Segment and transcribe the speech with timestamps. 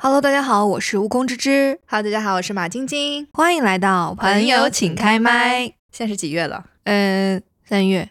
[0.00, 1.80] Hello，大家好，我是悟空之之。
[1.88, 3.26] Hello，大家好，我是马晶晶。
[3.32, 5.62] 欢迎来到朋友请开麦。
[5.90, 6.66] 现在是几月了？
[6.84, 8.08] 嗯，三月。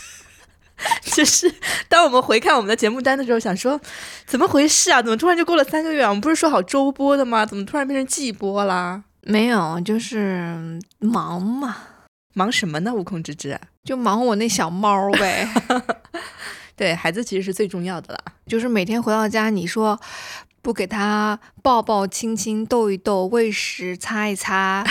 [1.02, 1.50] 就是
[1.88, 3.80] 当我们回看我们的节目单的时候，想说
[4.26, 5.00] 怎么回事啊？
[5.00, 6.10] 怎么突然就过了三个月啊？
[6.10, 7.46] 我们不是说好周播的吗？
[7.46, 9.02] 怎么突然变成季播啦？
[9.22, 11.74] 没有，就是忙嘛。
[12.34, 12.92] 忙什么呢？
[12.92, 15.48] 悟空之之，就忙我那小猫呗。
[16.76, 18.20] 对孩子其实是最重要的啦。
[18.46, 19.98] 就是每天回到家，你说
[20.62, 24.86] 不给他抱抱、亲亲、逗一逗、喂食、擦一擦，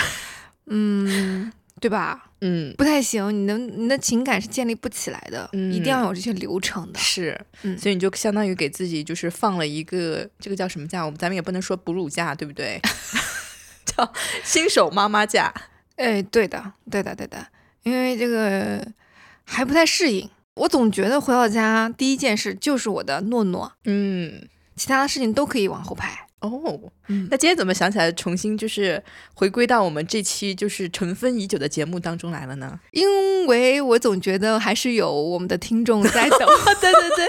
[0.67, 2.25] 嗯， 对吧？
[2.41, 6.99] 嗯，不太行，你的你的情感是建立不起来的，嗯一定要有这些流程的。
[6.99, 11.03] 是，嗯所以你就相当于给自己就是放了一个这个叫什么假？
[11.05, 12.79] 我们咱们也不能说哺乳假，对不对？
[13.85, 14.11] 叫
[14.43, 15.53] 新手妈妈假。
[15.97, 17.45] 哎，对的，对的，对的，
[17.83, 18.83] 因为这个
[19.45, 20.27] 还不太适应。
[20.55, 26.27] 我总觉得回到家第一件事就是我的诺诺，嗯，其他的事情都可以往后排。
[26.41, 26.59] 哦，
[27.07, 29.03] 嗯那今天怎么想起来重新就是
[29.35, 32.79] 回归到我们这期就是尘封已久的节目当中来了呢？
[32.89, 36.39] 因为我总觉得还是有我们的听众在等。
[36.81, 37.27] 对对对，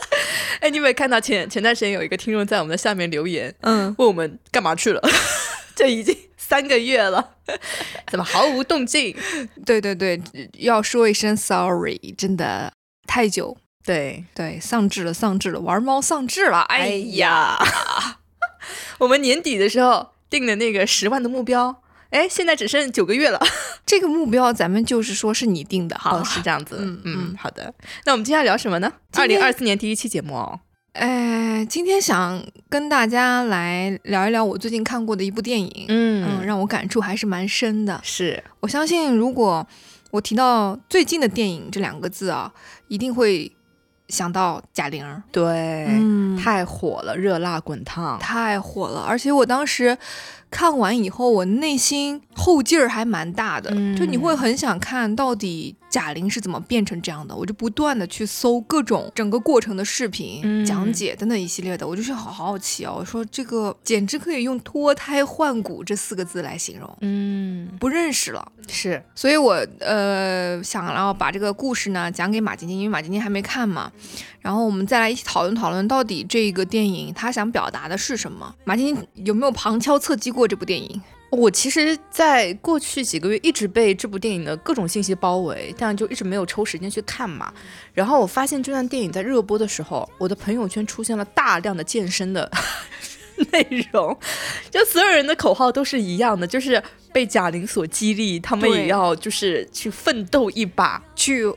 [0.60, 5.02] 哎，你有没有看到前前段时间有一个听众在我们的下面留言，嗯，问我们干嘛去了？
[5.76, 7.34] 这已经三个月了，
[8.10, 9.14] 怎么毫无动静？
[9.66, 10.18] 对对对，
[10.58, 12.72] 要说一声 sorry，真的
[13.06, 13.54] 太久，
[13.84, 16.60] 对，对，丧志了，丧志了，玩猫丧志了。
[16.62, 17.58] 哎呀，
[18.98, 23.40] 我们年底的时候定的那个十万的目标，哎，现在只剩九个月了。
[23.84, 26.16] 这个目标咱们就是说是你定的哈。
[26.16, 26.76] 哦，是这样子。
[26.80, 27.74] 嗯嗯嗯好的。
[28.04, 28.92] 那我们今天要聊什么呢？
[29.14, 30.60] 二零二四年第一期节目哦。
[30.92, 37.98] 哎，今天想跟大家来聊一聊我最近看过的一部电影，嗯嗯，让我感触还是蛮深的。
[38.04, 39.66] 是，我相信，如果
[40.10, 42.52] 我提到最近的电影这两个字啊，
[42.88, 43.50] 一定会
[44.12, 45.22] 想到贾玲。
[45.32, 48.18] 对，嗯，太火了，热辣滚烫。
[48.18, 49.96] 太火了，而且我当时
[50.50, 68.50] 看完以后，我内心后劲儿还蛮大的，嗯就你会很想看到底贾玲是怎么变成这样的，我就不断的去搜各种整个过程的视频、嗯讲解等等一系列的，我就是好好奇哦，我说这个简直可以用脱胎换骨这四个字来形容，嗯，不认识了。
[68.68, 73.92] 是，所以我呃想要把这个故事呢讲给马晶晶，因为马晶晶还没看嘛，
[74.40, 78.54] 然后我们再来一起讨论讨论到底这个电影它想表达的是什么。
[78.64, 81.02] 马晶晶有没有旁敲侧击过这部电影？
[81.32, 87.50] 我其实，在过去几个月一直被这部电影的各种信息包围，但就一直没有抽时间去看嘛。
[87.94, 92.50] 然后我发现这段电影在热播的时候，我的朋友圈出现了大量的健身的
[93.50, 94.14] 内容，
[94.70, 96.82] 就所有人的口号都是一样的，就是
[97.14, 101.02] 被贾玲所激励，他们也要就是去奋斗一把。
[101.16, 101.50] 去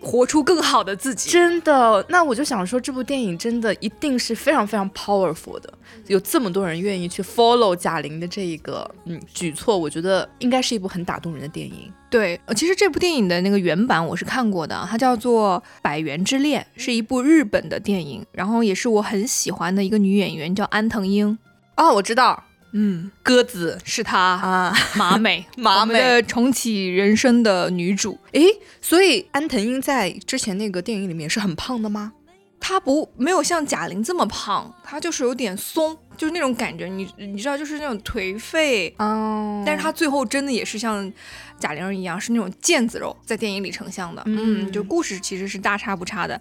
[0.00, 1.30] 活出更好的自己。
[1.30, 5.72] 真的，那我就想说，这部电影真的一定是非常非常 powerful 的，
[6.06, 11.92] 有这么多人愿意去 follow 贾玲的这一个嗯举措，我觉得应该是一部很打动人的电影。
[12.10, 21.38] 对，呃其实这部电影的那个原版我是看过的，它叫做《百元之恋》，是一部日本的电影，然后也是我很喜欢的一个女演员，叫安藤樱。
[21.76, 28.18] 哦，我知道，嗯，鸽子是她，啊，马美， 马我们的重启人生的女主。
[28.32, 28.46] 诶，
[28.80, 32.12] 所以安藤英在之前那个电影里面是很胖的吗？
[32.60, 38.92] 她不没有像贾玲这么胖，她就是有点松，就是那种感觉，你你知道，就是那种颓废。
[38.98, 41.10] 哦但是她最后真的也是像
[41.58, 44.22] 贾玲一样，是那种腱子肉，在电影里成像的。
[44.26, 46.40] 嗯就故事其实是大差不差的，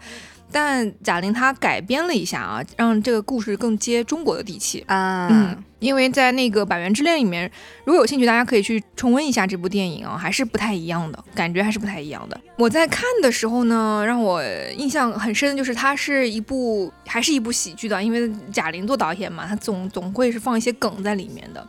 [0.51, 4.83] 但贾玲她改编了一下啊，让这个故事更接中国的地气。
[4.87, 7.49] 啊，嗯，因为在那个《百元之恋》里面，
[7.85, 12.39] 如果有兴趣，大家可以去重温一下这部电影啊，还是不太一样的，感觉还是不太一样的。
[12.57, 14.43] 我在看的时候呢，让我
[14.77, 21.67] 印象很深的就是它是一部还是一部喜剧的，因为贾玲做导演嘛，她总总会是放一些梗在里面的，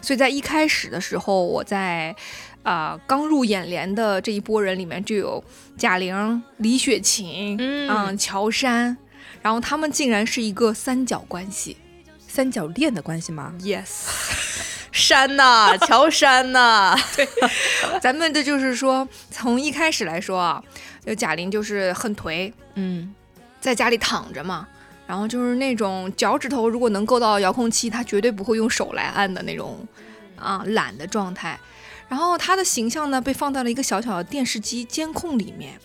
[0.00, 2.14] 所以在一开始的时候，我在。
[2.68, 5.42] 啊、刚入眼帘的这一波人里面就有
[5.76, 8.94] 贾玲、李雪琴，嗯嗯，乔杉，
[9.40, 11.78] 然后他们竟然是一个三角关系。
[12.26, 13.86] 三角恋的关系吗？Yes，
[14.92, 17.26] 山呐，乔杉呐， 对
[18.02, 20.62] 咱们这就是说，从一开始来说啊，
[21.06, 23.14] 就贾玲就是很颓，嗯，
[23.60, 24.68] 在家里躺着嘛，
[25.06, 29.78] 然后就是那种脚趾头如果能够到遥控器，她绝对不会用手来按的那种
[30.36, 31.58] 啊懒的状态。
[32.08, 35.78] 然后他的形象呢，被放到了一个小小的电视机监控里面，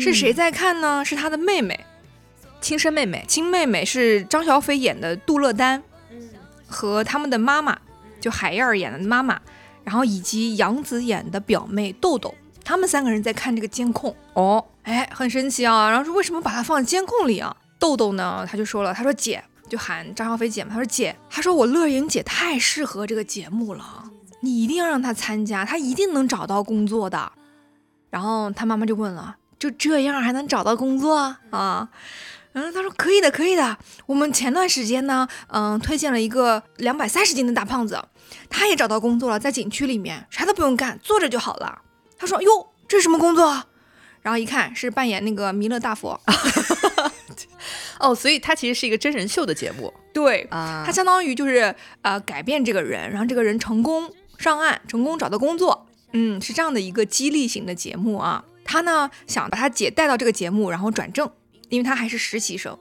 [0.00, 1.04] 是谁在看呢？
[1.04, 1.86] 是他的妹妹，
[2.60, 3.24] 亲生妹妹？
[3.26, 5.82] 亲妹妹是张小斐演的杜乐丹，
[6.66, 7.78] 和他们的妈妈，
[8.20, 9.40] 就海燕儿演的妈妈，
[9.82, 14.14] 然后以及杨紫演的表妹豆豆，他们三个人在看这个监控。
[14.34, 15.88] 哦，哎，很神奇啊！
[15.88, 17.56] 然后说为什么把它放在监控里啊？
[17.78, 24.04] 豆豆呢，他就说了，他说姐，就喊张小斐姐嘛，她说姐，她说我乐莹姐太适合这个节目了，
[24.40, 27.32] 你一定要让他参加，他一定能找到工作的。
[28.10, 31.16] 然后他妈妈就问了，就这样还能找到工作
[31.50, 31.88] 啊？
[32.52, 33.76] 嗯，他说可以的，可以的。
[34.06, 38.02] 我们前段时间呢，嗯，推荐了一个两百三十斤的大胖子，
[38.48, 41.82] 他也找到工作了，在景区里面，啥都不用干，坐着就好了。
[42.16, 43.64] 他说哟，这是什么工作？
[44.22, 46.18] 然后一看是扮演那个弥勒大佛。
[48.00, 49.92] 哦，所以它其实是一个真人秀的节目。
[50.12, 55.86] 对，啊它相当于就是呃改变这个人，让这个人成功上岸，成功找到工作。
[56.12, 58.44] 嗯，是这样的一个激励型的节目啊。
[58.64, 61.30] 他呢想把他姐带到这个节目，然后转正，
[61.68, 62.76] 因为他还是实习生，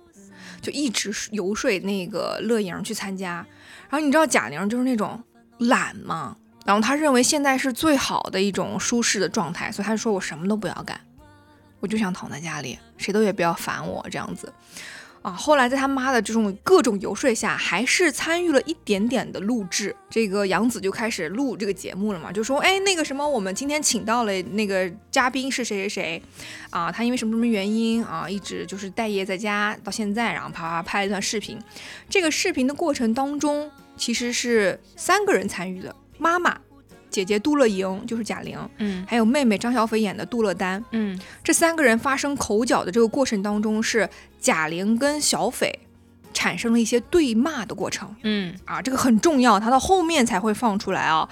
[0.61, 3.45] 就一直游说那个乐莹去参加。
[3.89, 5.23] 然后你知道贾玲就是那种
[5.59, 6.35] 懒嘛，
[6.65, 10.99] 然后他认为现在是最好的一种舒适的状态，所以他就说我什么都不要干，
[11.79, 14.51] 我就想躺在家里，谁都也不要烦我这样子。
[15.25, 19.95] 啊，后来在他妈的这种各种游说下，还是参与了一点点的录制。
[20.07, 26.21] 这个杨子就开始录这个节目了嘛，就说，哎，那个什么，我们今天请到了那个嘉宾是谁谁谁，
[26.69, 31.57] 啊，他因为什么什么原因啊，一直就是待业在家到现在，然后啪啪拍了一段视频。
[32.07, 33.67] 这个视频的过程当中，
[33.97, 36.55] 其实是三个人参与的，妈妈、
[37.09, 44.07] 姐姐杜乐莹就是贾玲，嗯还有妹妹张小斐演的杜乐丹，嗯这三个人发生口角的这个过程当中，是
[44.45, 45.79] 贾玲跟小斐
[46.31, 51.27] 产生了一些对骂的过程嗯啊，这个很重要，他到后面才会放出来啊。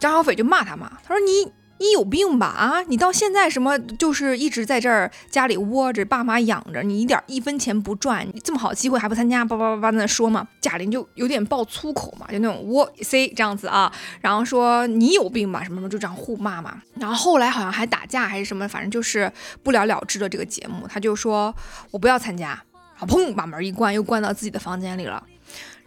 [0.00, 10.46] 张小斐就骂他嘛，他说你你有病吧啊，你到现在什么就是一直在这儿家里窝着，爸妈养着，你一点一分钱不赚，你这么好机会还不参加，叭叭叭叭在那说嘛。
[10.60, 13.90] 贾玲就有点爆粗口嘛，就那种窝 C 这样子啊，
[14.20, 16.82] 然后说你有病吧什么什么，就这样互骂嘛。
[16.96, 19.32] 然后后来好像还打架还是什么，反正就是
[19.62, 21.54] 不了了之的这个节目，他就说
[21.90, 22.48] 我不要参加，
[22.98, 25.24] 然后砰把门一关，又关到自己的房间里了。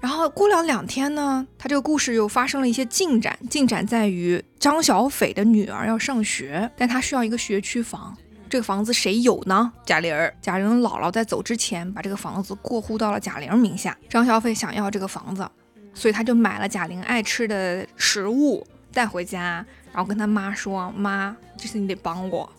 [0.03, 8.13] 然后过了两天呢，他这个故事又发生了一些进展，进展在于张小斐的女儿要上学，但她需要一个学区房。
[8.49, 9.71] 这个房子谁有呢？
[9.85, 13.97] 贾玲儿，贾玲姥姥在走之前把这个房子过户到了贾玲名下。
[14.09, 15.49] 张小斐想要这个房子，
[15.93, 22.51] 所以他就买了贾玲爱吃的食物带回家，然后跟他妈说：“妈，这次你得帮我。”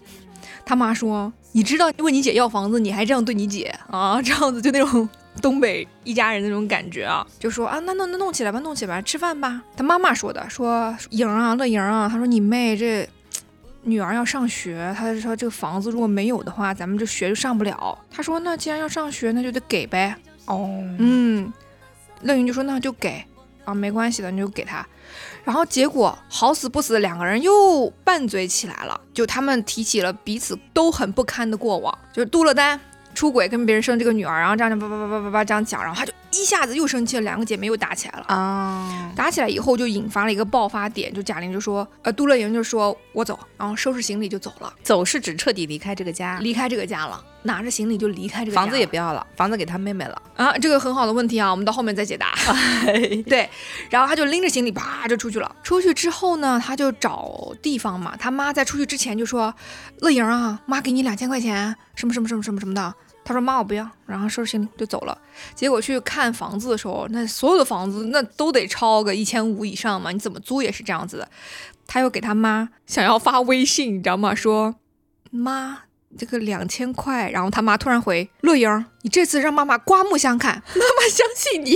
[0.64, 4.20] 他妈说：“你知道问你姐要房子，你还这样对你姐啊？
[4.22, 5.06] 这样子就那种
[5.42, 13.08] 东北一家人那种感觉啊，就说啊，那那那弄起来吧，弄起来吧，吃饭吧。”他妈妈说的，说莹儿啊，乐莹啊，他说你妹这
[13.82, 17.98] 女儿要上学，他说这个房子如果没有的话，咱们这学就上不了。
[18.10, 20.16] 他说那既然要上学，那就得给呗。
[20.46, 21.52] 哦，嗯，
[22.22, 23.22] 乐莹就说那就给
[23.64, 24.86] 啊，没关系的，你就给他。
[25.42, 32.80] 然后结果好死不死，两个人又拌嘴起来了，就他们提起了彼此都很不堪的过往，就是杜乐丹
[33.14, 38.24] 出轨跟别人生这个女儿，然后这样叭叭叭叭叭叭这样讲，然后他就一下子又生气了，两个姐妹又打起来了。
[38.26, 50.20] 啊，打起来以后就引发了一个爆发点，就贾玲就说，呃，杜乐莹就说我走，然后收拾行李就走了，走是指彻底离开这个家，离开这个家了，拿着行李就离开这个家房子也不要了，房子给他妹妹了。
[50.34, 52.34] 啊，这个很好的问题啊，我们到后面再解答。
[53.26, 53.48] 对，
[53.88, 55.54] 然后他就拎着行李啪就出去了。
[55.62, 58.16] 出去之后呢，他就找地方嘛。
[58.18, 59.54] 他妈在出去之前就说
[60.02, 62.92] ：“乐莹啊，妈给你两千块钱，什么什么什么什么什么的。”
[63.24, 65.16] 他说：“妈，我不要。”然后收拾行李就走了。
[65.54, 71.28] 结果去看房子的时候，那所有的房子那都得超个一千五以上嘛，你怎么租也是这样子的。
[71.86, 74.34] 他又给他妈想要发微信，你知道吗？
[74.34, 74.76] 说
[75.30, 75.80] 妈。
[76.16, 81.74] 这个两千块，然后他妈突然回乐莹，你这次让妈妈刮目相看，妈妈相信你。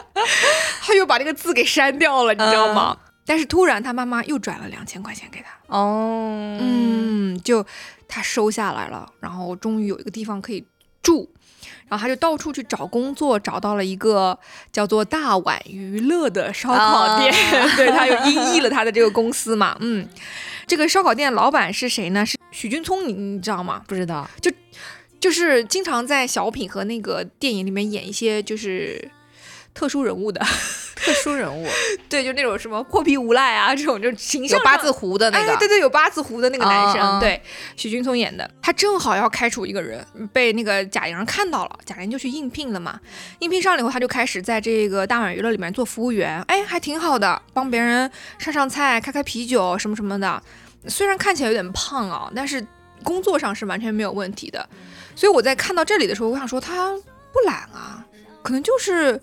[0.84, 2.98] 他又把这个字给删掉了，你知道吗？
[3.24, 7.64] 但是突然他妈妈又转了两千块钱给他，哦，嗯，就
[8.06, 10.62] 他收下来了，然后终于有一个地方可以
[11.04, 11.30] 住，
[11.86, 14.36] 然后他就到处去找工作，找到了一个
[14.72, 17.32] 叫做大碗娱乐的烧烤店，
[17.76, 20.08] 对他又音译了他的这个公司嘛，嗯，
[20.66, 22.26] 这个烧烤店老板是谁呢？
[22.26, 23.82] 是许君聪，你你知道吗？
[23.86, 24.28] 不知道，
[25.20, 29.10] 就是经常在小品和那个电影里面演一些就是
[29.74, 30.40] 特殊人物的，
[30.94, 31.66] 特殊人物，
[32.08, 37.42] 对，就那种什么破皮无赖啊这种，就形象有八字胡的那个，哎，对对，有八字胡的那个男生，对，
[37.76, 38.48] 许君聪演的。
[38.62, 42.98] 他正好要开除一个人，被那个贾玲看到了，贾玲就去应聘了嘛。
[43.40, 50.40] 应聘上了以后，他就开始在这个大碗娱乐里面做服务员，哎，还挺好的，帮别人上上菜、开开啤酒什么什么的。
[50.86, 52.64] 虽然看起来有点胖啊，但是
[53.02, 54.66] 工作上是完全没有问题的。
[55.16, 56.92] 所以我在看到这里的时候，我想说他
[57.32, 58.04] 不懒啊，
[58.42, 59.20] 可能就是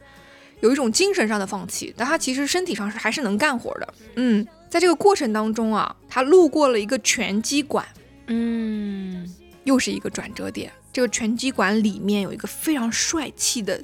[0.61, 3.93] 有一种精神上的放弃，但他其实身体上是还是能干活的。
[4.15, 7.85] 嗯，在这个过程当中啊，他路过了一个拳击馆，
[8.27, 9.27] 嗯，
[9.65, 10.71] 又是一个转折点。
[10.93, 13.81] 这个拳击馆里面有一个非常帅气的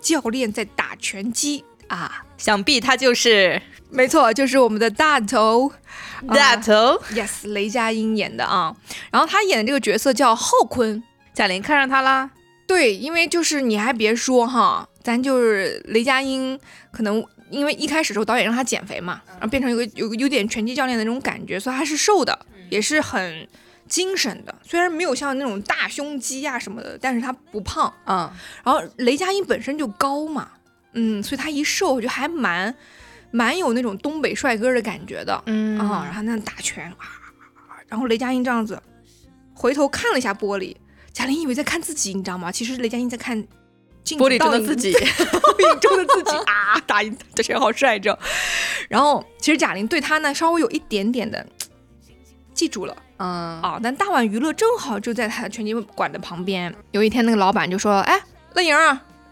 [0.00, 5.72] 教练在打拳击啊，想必他就是没错，就是我们的大头
[6.28, 6.72] 大头。
[7.12, 8.76] ，yes，雷佳音演的啊。
[9.10, 12.30] 然后他演的这个角色叫浩坤，贾玲看上他啦，
[12.70, 16.56] 对，因为就是你还别说哈，咱就是雷佳音，
[16.92, 23.48] 可能因为一开始时候导演让他减肥嘛，然后变成有个有有点拳击教练的那种感觉，所以他是瘦的，也是很
[23.88, 24.54] 精神的。
[24.62, 27.92] 虽然没有像那种大胸肌啊什么的，但是他不胖。
[28.06, 28.30] 嗯，
[28.62, 30.50] 然后雷佳音本身就高嘛，
[30.92, 32.72] 嗯，所以他一瘦就还蛮
[33.32, 35.42] 蛮有那种东北帅哥的感觉的。
[35.46, 37.18] 嗯啊、然后那样打拳啊，
[37.88, 38.80] 然后雷佳音这样子
[39.54, 40.76] 回头看了一下玻璃，
[41.12, 42.50] 贾玲以为在看自己，你知道吗？
[42.50, 43.36] 其实雷佳音在看
[44.04, 48.16] 镜子玻璃中 的自己，倒影中的自己啊，打赢这谁好帅这。
[48.88, 51.44] 然后其实贾玲对他呢稍微有一点点的
[52.54, 52.96] 记住了。
[53.18, 56.74] 嗯啊，但大碗娱乐正好就在他的拳击馆的旁边。
[56.92, 58.18] 有一天，那个老板就说：“哎，
[58.54, 58.74] 乐莹，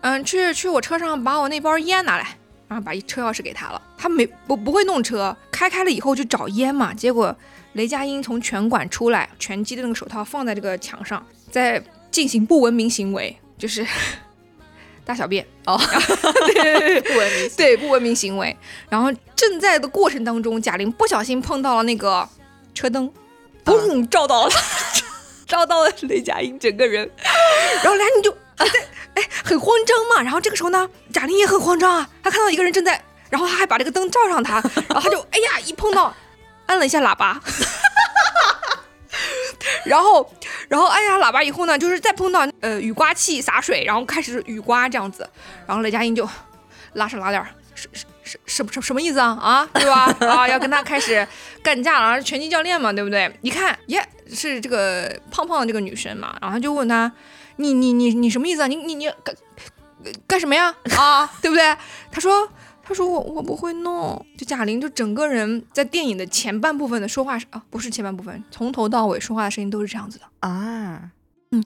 [0.02, 2.36] 嗯，去去我车上把我那包烟拿来。”
[2.68, 3.80] 然后把车钥匙给他了。
[3.96, 6.92] 他没不不会弄车，开开了以后就找烟嘛。
[6.92, 7.34] 结果
[7.72, 13.86] 雷佳音从拳馆出来，拳击的那个手套放在这个墙上，在进行不文明行为，就是
[15.04, 17.50] 大小便哦， 不文明。
[17.56, 18.56] 对不文明行为。
[18.88, 22.28] 然后正在的过程当中，贾玲不小心碰到了那个
[22.74, 23.10] 车灯，
[23.64, 24.52] 嘣、照到了，
[25.46, 27.10] 照到了雷佳音整个人，
[27.82, 28.36] 然后雷佳音就
[29.14, 30.22] 哎很慌张嘛。
[30.22, 34.54] 然后这个时候呢，贾玲也很慌张啊，她看到一个人正在，然后她还把这个灯照上他，
[34.88, 36.14] 然后她就哎呀一碰到，
[36.66, 37.40] 按了一下喇叭。
[39.84, 40.28] 然后，
[40.68, 45.28] 然后按下喇叭以后呢，就是再碰到呃雨刮器洒水，然后开始雨刮这样子，
[45.66, 46.28] 然后雷佳音就
[46.94, 50.14] 拉上拉链儿，是是是什什什么意思啊啊，对吧？
[50.20, 51.26] 啊，要跟他开始
[51.62, 53.32] 干架了，拳击教练嘛，对不对？
[53.42, 57.10] 一看，耶，是这个胖胖的这个女生嘛，然后就问他，
[57.56, 58.66] 你你你你什么意思啊？
[58.66, 59.34] 你你你干
[60.26, 60.74] 干什么呀？
[60.96, 61.76] 啊，对不对？
[62.10, 62.48] 他说。
[62.88, 70.24] 他说我我不会弄，就贾玲就整个人在电影的前半部分的说话啊，不是前半部分，从头到尾说话的声音都是这样子的。
[70.40, 71.10] 啊，
[71.50, 71.62] 嗯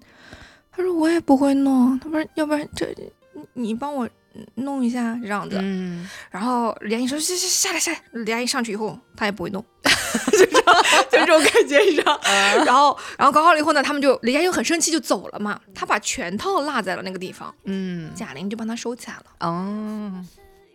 [0.73, 2.93] 他说我也不会弄，他说要不然这
[3.35, 4.09] 你你帮我
[4.57, 5.59] 弄一下这样子。
[5.63, 9.65] 嗯，然后李佳音说下下下来下来，李佳音上去以后他也不会弄，
[10.33, 10.65] 就这样
[11.09, 12.19] 就这种感觉，你知道。
[12.67, 19.25] 然后然后搞好了以后呢，他们就李佳音很生气就走了嘛，他把拳套落在了那个地方，嗯，贾玲就帮他收起来了。
[19.41, 20.25] 哦，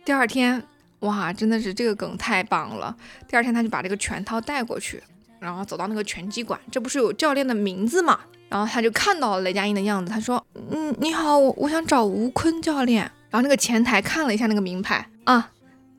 [0.08, 0.62] 第二天，
[1.00, 2.96] 哇，真的是这个梗太棒了。
[3.28, 5.02] 第二天他就把这个拳套带过去，
[5.38, 8.18] 然后走到那个拳击馆，这不是有教练的名字嘛？
[8.48, 15.50] 然后他就看到了雷佳音的样子，他说：“嗯，你好，我我想找吴坤教练。”然后那个前台看了一下那个名牌啊，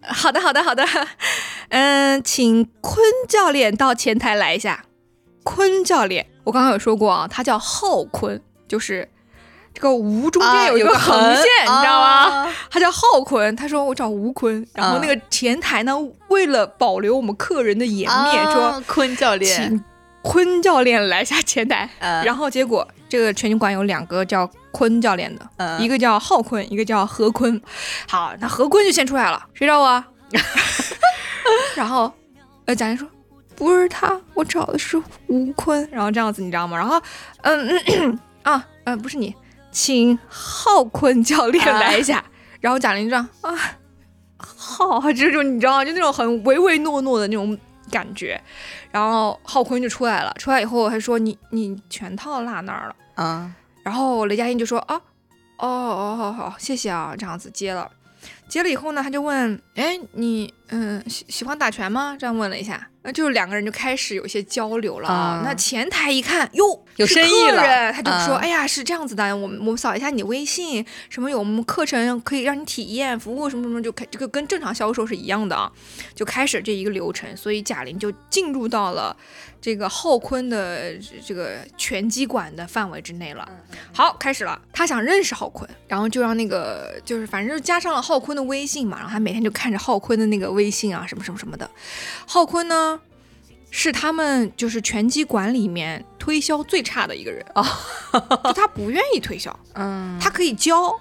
[0.01, 0.83] 好的，好的，好的，
[1.69, 2.97] 嗯，请坤
[3.27, 4.85] 教练到前台来一下。
[5.43, 9.07] 坤教练，我刚刚有说过啊，他叫浩坤，就是
[9.79, 12.43] 这个吴中间有一个横线，你知道吗？
[12.43, 12.53] 吗？
[12.69, 15.95] 他叫浩坤，他说我找吴坤，然后那个前台呢，
[16.27, 19.83] 为了保留我们客人的颜面，说啊坤教练，请
[20.21, 21.89] 坤教练来下前台。
[22.00, 27.62] 呃 然后结果这个拳击馆有两个叫坤教练的，嗯一个叫浩坤，一个叫何坤。
[28.09, 30.05] 好，那何坤就先出来了，谁找我啊？
[31.74, 32.12] 然后
[32.65, 33.07] 呃，贾玲说
[33.55, 35.88] 不是他，我找的是吴坤。
[35.89, 36.75] 然后这样子你知道吗？
[36.77, 37.01] 然后
[37.43, 39.33] 嗯嗯啊呃不是你，
[39.71, 42.23] 请浩坤教练来一下。
[42.59, 43.55] 然后贾玲这样啊，
[44.38, 45.85] 浩，这种你知道吗？
[45.85, 47.57] 就那种很唯唯诺诺的那种
[47.89, 48.41] 感觉。
[48.91, 52.95] 然后浩坤就出来了，出来以后他说你你全套落那儿了。
[53.15, 54.95] 啊，然后雷佳音就说啊，
[55.57, 57.89] 哦哦好好谢谢啊，这样子接了，
[58.47, 62.15] 接了以后呢，他就问，哎你嗯喜喜欢打拳吗？
[62.19, 65.41] 这样问了一下，那就是两个人就开始有一些交流了啊。
[65.41, 75.71] 嗯那前台一看，哟有生意了他就说，嗯哎呀是这样子的，我们我们扫一下你的微信，什么有我们课程可以让你体验服务什么什么，就开这个跟正常销售是一样的啊，
[76.13, 79.15] 就开始这一个流程，所以贾玲就进入到了
[79.61, 80.93] 这个浩坤的
[81.25, 83.47] 这个拳击馆的范围之内了。
[83.93, 84.61] 好，开始了。
[84.71, 91.69] 他想认识浩坤，然后就让那个就是反正就加上了浩坤的微信嘛，然后他每天就看着浩坤的那个微信啊，什么什么什么的。
[92.27, 92.99] 浩坤呢，
[93.71, 97.63] 是他们就是拳击馆里面推销最差的一个人啊，
[98.43, 100.93] 就他不愿意推销，嗯，他可以教，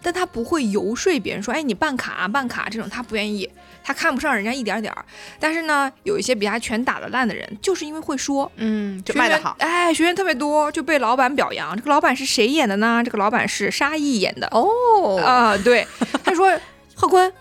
[0.00, 3.48] 但他不会游说别人说，哎，你办卡啊办卡这种，他不愿意，
[3.84, 5.04] 他看不上人家一点点儿。
[5.38, 11.76] 但是呢，有一些比他拳打得烂的人，就是因为会说，嗯，就卖得好哎，学员特别多，就被老板表扬。
[11.76, 13.02] 这个老板是谁演的呢？
[13.04, 14.48] 这个老板是沙溢演的。
[14.52, 15.86] 哦啊、对，
[16.24, 16.50] 他说
[16.94, 17.34] 浩坤啊，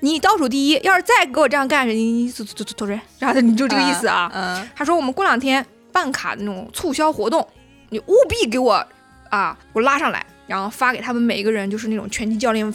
[0.00, 4.30] 你倒数第一，要是再给我这样干，你你走走走走人，然后他你就这个意思啊。
[4.34, 7.46] 嗯，他说我们过两天办卡的那种促销活动，
[7.90, 8.86] 你务必给我
[9.30, 12.72] 啊，我拉上来，然后发给他们每一个人，就是那种拳击教练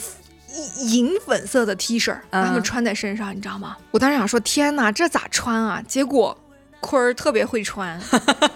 [0.90, 3.76] 银粉色的 T 恤，让他们穿在身上，你知道吗？
[3.90, 5.82] 我当时想说，天哪，这咋穿啊？
[5.86, 6.36] 结果
[6.80, 7.98] 坤儿特别会穿，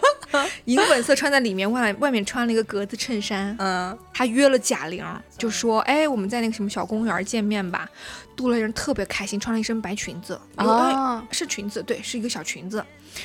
[0.66, 3.56] 银粉色穿在里面，外外面穿了一个格子衬衫。
[3.58, 5.02] 嗯，他约了贾玲，
[5.38, 7.88] 就说：“哎，我们在那个什么小公园见面吧。”
[8.36, 12.84] 杜乐莹特别开心，穿了一身白裙子，哦，是裙子，对，是一个小裙子，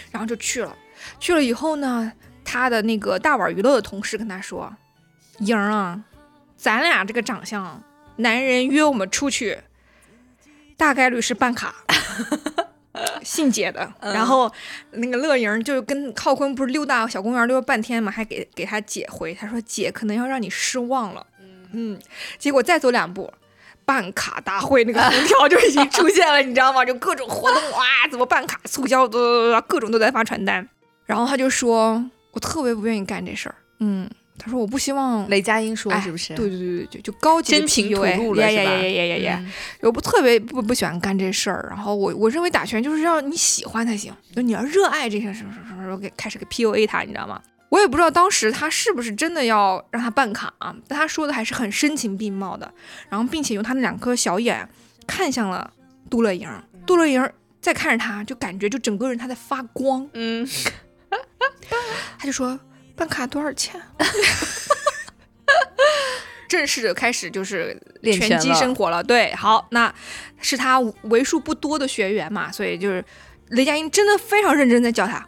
[0.09, 0.75] 然后就去了。
[1.19, 2.11] 去了以后呢，
[2.45, 4.73] 他的那个大碗娱乐的同事跟他说
[5.39, 6.03] ：“莹儿啊，
[6.55, 7.83] 咱俩这个长相。”
[8.17, 9.57] 男人约我们出去，
[10.77, 11.73] 大概率是办卡，
[13.23, 13.91] 姓姐的。
[13.99, 14.51] 然后
[14.91, 21.25] 那个乐莹就跟浩坤不是溜达小公园溜了半天嘛，还给给他姐回，他说姐可能要让你失望了。
[21.71, 21.99] 嗯，
[22.37, 23.33] 结果再走两步，
[23.91, 26.85] 办卡大会那个红条就已经出现了，你知道吗？
[26.85, 30.67] 就各种活动哇，怎么办卡促销，都各种都在发传单。
[31.05, 33.55] 然后他就说，我特别不愿意干这事儿。
[33.79, 34.09] 嗯。
[34.43, 36.33] 他说：“我不希望雷佳音说是不是？
[36.33, 38.63] 对对对对，就高级真情吐露了是吧？
[38.63, 39.45] 呀呀呀呀呀！
[39.81, 41.67] 我不特别不不喜欢干这事儿。
[41.69, 47.39] 然后我我认为打拳就是要你喜欢才行，就你要热爱这些什么什么什么，给开始给 PUA 他，你知道吗？
[47.71, 50.53] 我也不知道当时他是不是真的要让他办卡，
[50.87, 52.71] 但他说的还是很声情并茂的，
[53.09, 54.69] 然后并且用他那两颗小眼
[55.07, 55.73] 看向了
[56.09, 56.47] 杜乐莹，
[56.85, 60.47] 杜乐莹再看着他，就感觉就整个人他在发光，嗯，
[62.19, 62.59] 他就说。”
[62.93, 63.81] 办卡多少钱？
[66.47, 69.03] 正式开始就是拳击生活了。
[69.03, 69.91] 对，好，那
[70.39, 73.03] 是他为数不多的学员嘛，所以就是
[73.47, 75.27] 雷佳音真的非常认真在教他，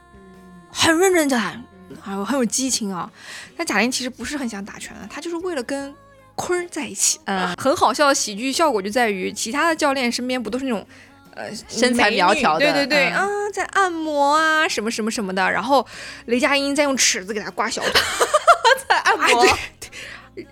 [0.69, 1.59] 很认真教他，
[2.01, 3.09] 还有很有激情啊。
[3.57, 5.93] 但贾玲其实不是很想打拳的，她就是为了跟
[6.35, 7.19] 坤儿在一起。
[7.25, 10.85] 嗯，很好笑的喜剧效果就在于，其他的教练身边不都是那种。
[11.35, 15.83] 呃，身材苗条的，对对对，啊，在按摩啊，什么什么什么的，然后
[16.27, 18.01] 雷佳音在用尺子给他刮小腿，
[18.87, 19.43] 在按摩，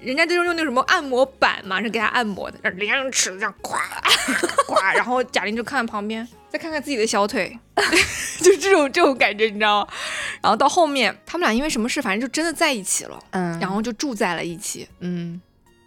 [0.02, 3.80] 人家就是用那什么按摩板嘛，是给他按摩的，人家用尺子这样刮
[4.68, 7.58] 刮，然后贾玲就看看旁边，再看看自己的小腿，
[8.42, 9.88] 就这种这种感觉，你知道吗？
[10.42, 15.42] 然后到后面他们俩因为什么事，反正就真的在一起了，嗯，然后就住在了一起，嗯。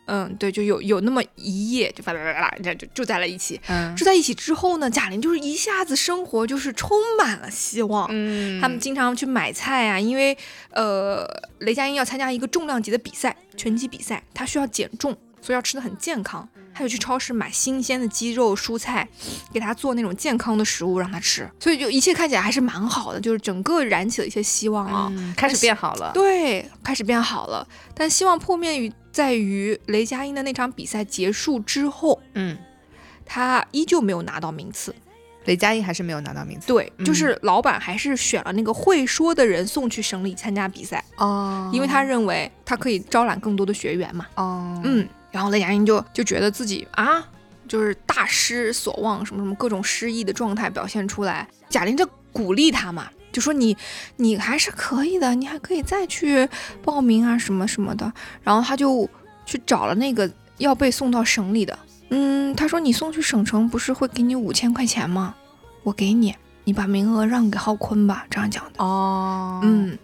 [0.07, 3.61] 嗯，对，就有有那么一夜，就啦啦啦啦，就住在了一起。
[3.69, 8.07] 嗯，住在一起之后呢，贾玲就是一下子生活就是充满了希望。
[8.11, 10.37] 嗯，他们经常去买菜啊，因为
[10.71, 11.27] 呃，
[11.61, 16.49] 雷佳音要参加一个重量级的比赛，拳击比赛，他需要减重，所以要吃的很健康。
[16.77, 19.07] 他就去超市买新鲜的鸡肉、蔬菜，
[19.53, 21.49] 给他做那种健康的食物让他吃。
[21.61, 26.11] 所以就一切看起来还是蛮好的，就是整个燃起了一些希望啊，开始变好了。
[26.13, 28.93] 对，开始变好了，但希望破灭于。
[29.15, 32.59] 在于雷佳音的那场比赛结束之后，嗯，
[33.25, 34.93] 他依旧没有拿到名次，
[35.45, 36.67] 雷佳音还是没有拿到名次。
[36.67, 44.27] 对，就是老板还是选了那个会说的人送去省里参加比赛哦，因为他认为他可以招揽更多的学员嘛。
[44.35, 47.27] 哦，嗯，然后雷佳音就就觉得自己啊，
[47.67, 51.49] 就是大失所望，什么什么各种失意的状态表现出来。
[51.69, 53.11] 贾玲就鼓励他嘛。
[53.33, 53.77] 就说你，
[54.15, 56.49] 你还是可以的，你还可以再去
[56.85, 58.13] 报名啊，什么什么的。
[58.45, 59.11] 然后他就
[59.45, 61.77] 去找了那个要被送到省里的，
[62.11, 65.35] 嗯，他说你送去省城不是会给你五千块钱吗？
[65.83, 68.85] 我给你，你把名额让给浩坤吧，这样讲的。
[68.85, 69.99] 哦，嗯，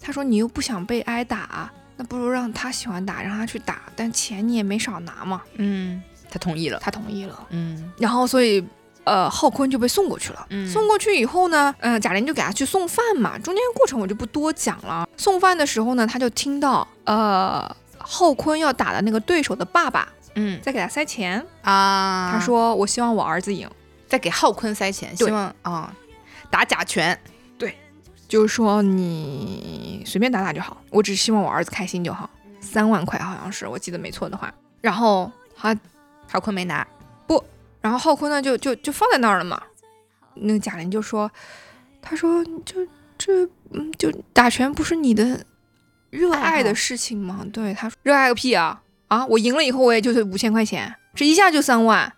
[0.00, 5.42] 他说你又不想被挨打，那不如让他喜欢打，让他去打，但钱你也没少拿嘛。
[5.56, 7.46] 嗯，他同意了，他同意了。
[7.50, 8.64] 嗯，然后所以。
[9.06, 10.46] 呃，浩坤就被送过去了。
[10.48, 13.38] 嗯送过去以后呢，嗯，贾玲就给他去送饭嘛。
[13.38, 15.06] 中间过程我就不多讲了。
[15.14, 22.30] 送饭的时候呢，他就听到呃，浩坤要打的那个对手的爸爸，嗯，在给他塞钱啊。
[22.32, 23.68] 他说：“我希望我儿子赢，
[24.08, 25.92] 在给浩坤塞钱，希望啊，
[26.48, 27.20] 打假拳。
[28.26, 32.28] 对，就是说你随便打打就好，我只希望我儿子开心就好。
[32.60, 34.52] 三万块好像是，我记得没错的话。
[34.80, 35.76] 然后他
[36.26, 36.86] 郝坤没拿。”
[37.26, 37.42] 不
[37.80, 39.62] 然后浩坤呢，就就就放在那儿了嘛。
[40.34, 41.30] 那个贾玲就说
[42.02, 45.44] ：“他说就这，嗯，就打拳不是你的
[46.10, 48.82] 热爱的事情吗？”对，他说：“热爱个屁啊！
[49.08, 52.12] 啊，我赢了以后我也就是五千块钱，这一下就三万，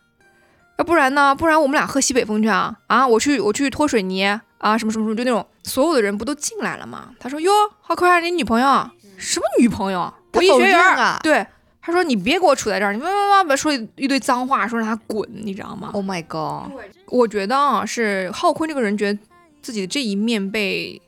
[0.79, 1.35] 要不然呢？
[1.35, 2.79] 不然我们俩喝西北风去啊！
[2.87, 10.12] 啊，我去我去拖水泥啊，什么什么什么，就那种所有的人不都进来了吗？”他说：“哟，浩坤，你女朋友什么女朋友？
[10.33, 11.47] 我一学员啊，对。”
[11.81, 16.73] 他说：“你别给我杵在这儿，你叭叭叭说一堆脏话，说让他滚，你知道吗？”Oh my god！
[17.07, 19.19] 我觉得啊，是浩坤这个人觉得
[19.62, 21.01] 自己的这一面被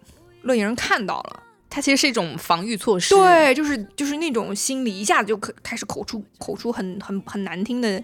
[0.43, 3.15] 乐莹看到了，它其实是一种防御措施。
[3.15, 8.03] 对，就是就是那种心理，一下子就可开始口出口出很很很难听的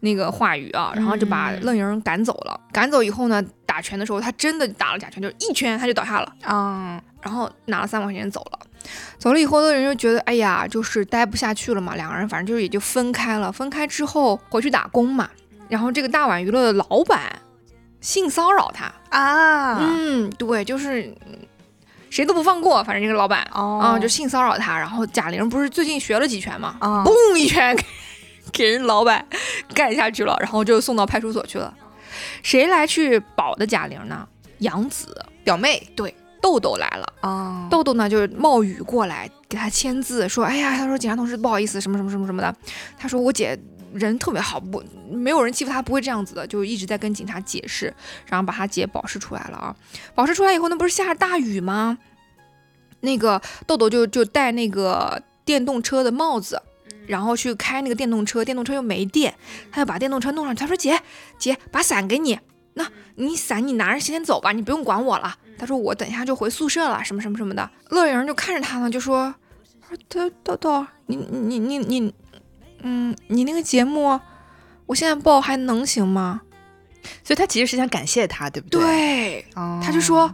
[0.00, 2.60] 那个话语啊，然后就把嗯愣莹赶走了。
[2.72, 8.58] 赶走以后呢，打拳的时候他真的打了假拳，就是一拳他就倒下了，啊，然后拿了三万块钱走了。
[9.16, 13.52] 走了以后，的人就觉得哎呀，就是待不下去了嘛，两个人反正就是也就分开了。
[13.52, 15.30] 分开之后回去打工嘛，
[15.68, 17.40] 然后这个大碗娱乐的老板
[18.00, 21.38] 性骚扰他，啊，嗯，对，就是嗯
[22.12, 24.78] 谁都不放过，反正这个老板哦啊、就性骚扰他。
[24.78, 27.82] 然后贾玲不是最近学了几拳嘛，啊嘣一拳给
[28.52, 29.26] 给人老板
[29.72, 31.72] 干下去了，然后就送到派出所去了。
[32.42, 34.28] 谁来去保的贾玲呢？
[34.58, 37.12] 杨子，表妹对，豆豆来了。
[37.22, 42.54] 啊，豆豆呢，就是冒雨过来给他签字，说：“哎呀，他说警察同志不好意思，什么什么什么什么的。”
[42.98, 43.58] 他说：“我姐
[43.94, 47.94] 人特别好，不没有人欺负他，不会这样子的。”就一直在跟警察解释，
[48.26, 49.76] 然后把他姐保释出来了啊。
[50.14, 51.98] 保释出来以后，那不是下着大雨吗？
[53.00, 56.62] 那个豆豆就就戴那个电动车的帽子。
[57.08, 59.34] 然后去开那个电动车，电动车又没电，
[59.72, 60.60] 他就把电动车弄上去。
[60.60, 61.02] 他说：“姐，
[61.36, 62.38] 姐，把伞给你，
[62.74, 69.34] 那你伞你拿着先走吧，你不用管我了。”他说：“我等一下就回宿舍了，什么什么什么的。”乐莹就看着他呢，就说
[70.08, 72.14] ：“豆豆豆，你你你你，
[72.82, 74.20] 嗯，你那个节目，
[74.86, 76.42] 我现在报还能行吗
[77.24, 80.32] 所以他其实是想感谢他，对不？”对，对，哦他就说：“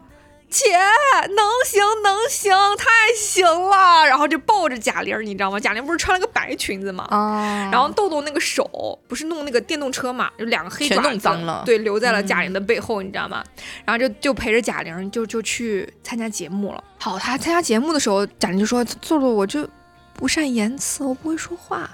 [0.50, 2.84] 姐，能行能行，太
[3.16, 5.58] 行了。”然后就抱着贾玲，你知道吗？
[5.58, 7.06] 贾玲不是穿了个白裙子吗？
[7.10, 13.42] 啊，然后豆豆那个手不是弄那个电动车嘛，就两个黑全爪子，弄脏了对，留在了贾嗯玲的背后，你知道吗？
[13.84, 16.84] 然后就就陪着贾玲就就去参加节目了。
[16.98, 19.68] 好，他参加节目的时候，贾玲就说：“豆豆，我就
[20.14, 21.90] 不善言辞，我不会说话。”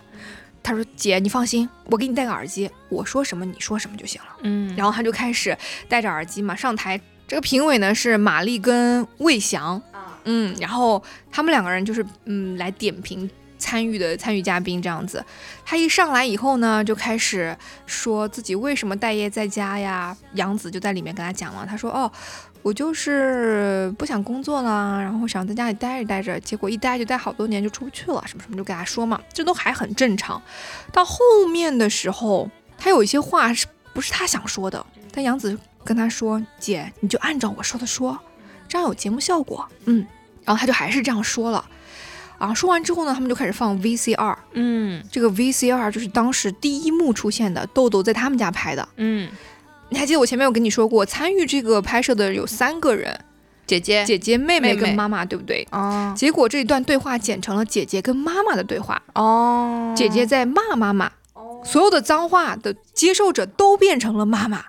[0.64, 5.57] 他说：“姐，你放心，我给你戴个耳机，我说什么你说什么就行了。”嗯，然后他就开始
[5.88, 7.00] 戴着耳机嘛上台。
[7.29, 9.81] 这个评委呢是玛丽跟魏翔，
[10.24, 15.24] 嗯，然后他们两个人就是嗯来点评参与的参与嘉宾这样子。
[15.64, 20.16] 他一上来以后呢，就开始说自己为什么待业在家呀。
[20.35, 22.11] 杨紫就在里面跟他讲了，他说：“哦，
[22.64, 30.40] 我就是不想工作了，然后想在家里待着待着，结果一待就待好多年，就出不去了，什么什么就给他说嘛，这都还很正常。
[30.90, 31.18] 到后
[31.53, 32.48] 面的时候，
[32.79, 34.85] 他有一些话是不是他想说的？
[35.12, 38.18] 但杨紫跟他说：“姐，你就按照我说的说，
[38.66, 40.07] 这样有节目效果。”嗯，
[40.42, 41.62] 然后他就还是这样说了。
[42.38, 44.37] 啊，说完之后呢，他们就开始放 VCR。
[44.55, 48.88] 嗯这个 VCR 就是当时第一幕出现的，豆豆在他们家拍的。
[48.96, 49.31] 嗯，
[49.90, 53.18] 你还记得我前面有跟你说过，参与这个拍摄的有三个人，
[53.66, 55.66] 姐姐姐姐、妹妹跟妈妈，对不对？
[55.70, 61.12] 哦结果这一段对话剪成了姐姐跟妈妈的对话，哦，姐姐在骂妈妈，
[61.64, 64.64] 所有的脏话的接受者都变成了妈妈，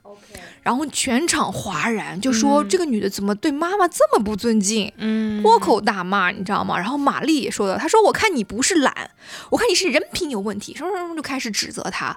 [0.62, 6.78] 然后全场哗然，就说嗯这个女的怎么对妈妈这么不尊敬，嗯破口大骂，你知道吗？
[6.78, 9.12] 然后玛丽也说了，她说我看你不是懒，
[9.49, 12.15] 我看你是人品有问题，什么什么什么就开始指责她。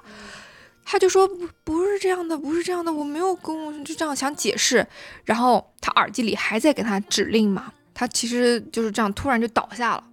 [0.91, 4.87] 他就说不不是这样的，不是这样的，我没有跟我就这样想解释。
[5.23, 10.03] 然后他耳机里还在给他指令嘛，他其实就是这样，突然就倒下了。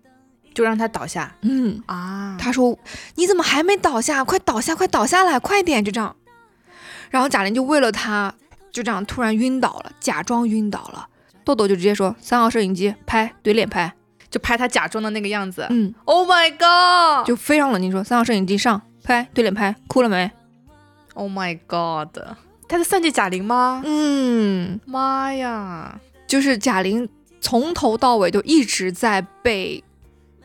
[0.52, 2.78] 就让他倒下嗯，啊，他说
[3.16, 4.24] ：“你怎么还没倒下？
[4.24, 6.14] 快倒下，快倒下来，快点！”就这样。
[7.10, 8.34] 然后贾玲就为了他，
[8.70, 11.08] 就这样突然晕倒了，假装晕倒了。
[11.44, 13.92] 豆豆就直接说：“三号摄影机拍，怼脸拍。
[14.30, 20.30] 就拍他假装的那个样子”嗯，，Oh my god，就非常冷静说：“三号摄影机上，拍，怼脸拍，哭了没
[21.16, 22.16] Oh my god，
[22.68, 27.08] 他在算计贾玲吗？？”嗯，妈呀，就是贾玲
[27.40, 29.82] 从头到尾就一直在被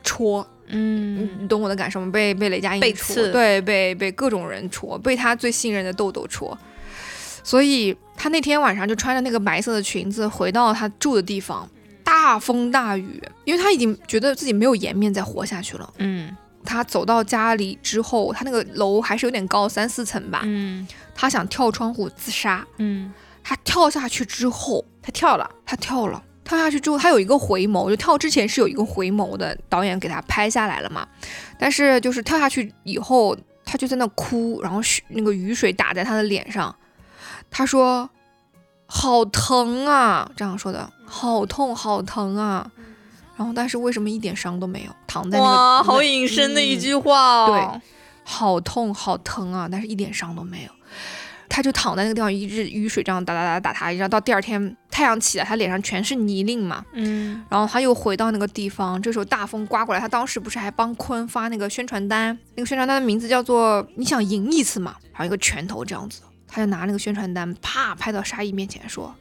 [0.02, 2.10] 戳，嗯你懂我的感受吗？
[2.12, 6.58] 被被雷佳音戳，被刺对，被被各种人戳，被他最信任的豆豆戳。
[7.44, 11.68] 所以他那天晚上就穿着那个白色的裙子回到他住的地方，
[12.04, 15.94] 大风大雨，因为他已经觉得自己没有颜面再活下去了。
[15.98, 20.42] 嗯他走到家里之后，他那个楼还是有点高，三四层吧。
[20.44, 26.24] 嗯他想跳窗户自杀，嗯，他跳下去之后，他跳了，他跳了。
[26.44, 31.08] 跳下去之后，他有一个回眸，就跳之前是有一个回眸的，导演给他拍下来了嘛。
[31.58, 36.76] 但是就是跳下去以后，他就在那哭，然后雨那个雨水打在他的脸上，
[37.50, 38.10] 他说
[38.88, 42.70] ：“好疼啊！”这样说的，好痛，好疼啊。
[43.42, 44.96] 然后但是为什么一点伤都没有？
[45.08, 47.82] 躺在那个哇，好隐身的一嗯句话哦，
[48.24, 50.70] 好痛好疼啊，但是一点伤都没有。
[51.50, 56.86] 他就躺在那个地方，一直雨水这样打打打打他，然后到第二天太阳起来，他脸上全是泥泞嘛。
[56.94, 69.14] 嗯然后他又回到那个地方，这时候大风刮过来，他当时不是还帮坤发那个宣传单，那个宣传单的名字叫做“你想赢一次嘛”，然后一个拳头这样子，他就拿那个宣传单啪拍到沙溢面前说：“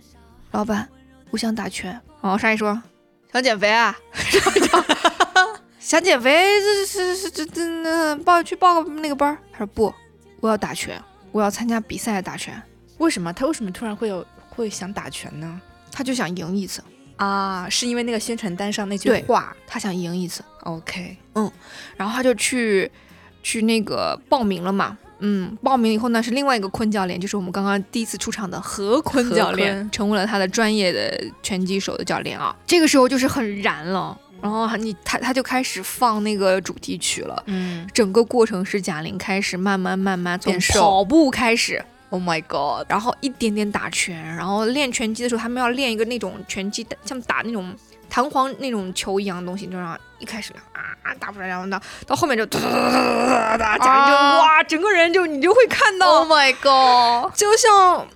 [0.52, 0.88] 老板，
[1.30, 1.90] 我想打拳。”
[2.22, 2.80] 然后沙溢说
[3.32, 3.96] ：“想减肥啊？
[5.78, 6.60] 想减肥？
[6.60, 9.38] 这是是这这那报去报个那个班儿？
[9.52, 9.92] 他说不，
[10.40, 12.60] 我要打拳，我要参加比赛打拳。
[12.98, 15.60] 为什么他为什么突然会有会想打拳呢？
[15.90, 16.82] 他就想赢一次，
[17.16, 19.56] 啊，是因为那个宣传单上那句话。
[19.66, 21.50] 他想赢一次，OK，嗯
[21.96, 22.90] 然后他就去
[23.42, 24.98] 去那个报名了嘛。
[25.20, 32.54] 嗯，报名以后呢，是另外一个坤教练，就是我们刚刚第一次出场的何坤教练，成为了他的专业的拳击手的教练啊。
[32.66, 37.42] 这个时候就是很燃了，然后你他他就开始放那个主题曲了。
[37.46, 47.74] 嗯整个过程是贾玲开始慢慢慢慢从跑步开始，，Oh my God，然后一点点打拳，然后练拳击的时候，他们要练一个那种拳击，像打那种
[48.10, 58.06] 弹簧那种球一样的东西，就让一开始啊打不出来，然后到到后面就哒哒哒哒哒哒，贾玲就、哇，整个人就你就会看到，Oh my God，就像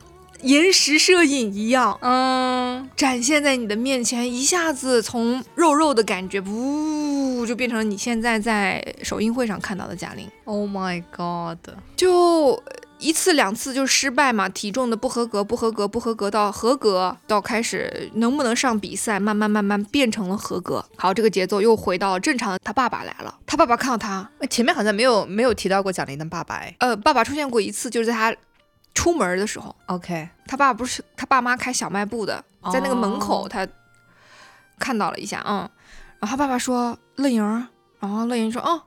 [0.43, 1.99] 延时摄影一样。
[2.03, 10.29] 嗯，展现在你的面前，一下子从肉肉的感觉，呜，就变成了你现在在首映会上看到的贾玲。
[10.45, 11.59] Oh my God，
[11.97, 12.63] 就
[13.05, 20.83] 一次两次就失败嘛，体重的不合格，不合格，不合格到合格，到开始能不能上比赛，慢慢慢慢变成了合格。
[20.97, 22.59] 好，这个节奏又回到了正常的。
[22.64, 26.75] 他爸爸来了，他爸爸看到他，呃前面好像没有没有提到过蒋玲的爸爸哎。
[26.79, 28.35] 呃，爸爸出现过一次，就是在他
[28.95, 33.69] 出门的时候，OK，他爸不是他爸妈开小卖部的，在那个门口哦他
[34.79, 35.59] 看到了一下，嗯，
[36.21, 37.67] 然后他爸爸说乐莹儿，
[38.01, 38.85] 然后乐莹说，哦，爸，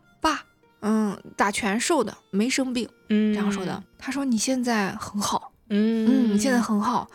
[0.81, 2.87] 嗯，打拳瘦的，没生病。
[3.09, 7.07] 嗯这样说的。，他说你现在很好，嗯嗯，你现在很好，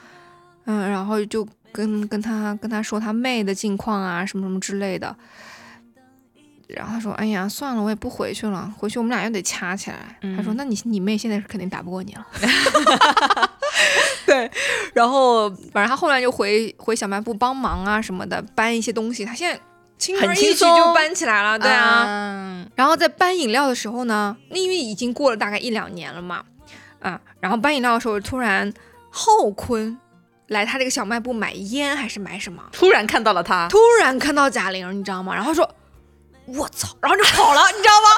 [0.64, 5.16] 嗯，然后就跟跟他跟他说他妹的近况啊，什么什么之类的。
[6.68, 10.18] 然后他说：“哎呀，算了，我也不回去了，回去我们俩又得掐起来。
[10.37, 12.27] 他说：“嗯那你你妹现在是肯定打不过你了。
[14.25, 14.51] ”对，
[14.94, 19.22] 然后反正他后来就回回小卖部帮忙啊什么的，搬一些东西。
[19.22, 19.61] 他现在
[20.03, 21.85] 轻而易很轻举就搬起来了，对啊。
[21.87, 26.43] 啊，然后在搬饮料的时候呢，因为已经过了大概一两年了嘛，
[27.01, 28.73] 啊，然后搬饮料的时候，突然
[29.11, 29.97] 浩坤
[30.49, 35.33] 来他这个小卖部买烟还是买什么，突然看到了他，突然看到贾玲，你知道吗？
[35.33, 35.73] 然后说
[36.47, 38.09] ：“我操！”然后就跑了，你知道吗？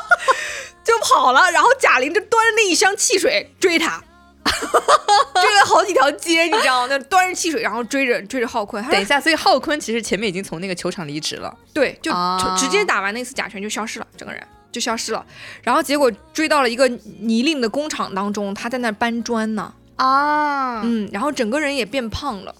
[0.82, 4.02] 就跑了，然后贾玲就端着那一箱汽水追他。
[4.44, 6.86] 追了好几条街，你知道吗？
[6.90, 8.82] 那端着汽水，然后追着追着浩坤。
[8.88, 11.54] 等一下，所以浩坤其实前面已经从那个球场离职了。
[11.72, 15.24] 对，就啊直接打完那次假拳就消失了，整个人就消失了。
[15.62, 22.54] 然后结果追到了一个泥泞的工厂当中，他在那搬砖呢，啊嗯，然后整个人也变胖了，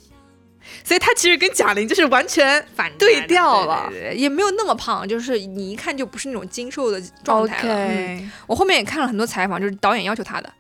[0.83, 7.75] 所以他其实跟贾玲就是完全反对调了对对对也没有那么胖，就是你一看就不是那种精瘦的状态了。
[7.75, 10.53] 嗯我后面也看了很多采访，就是导演要求他的，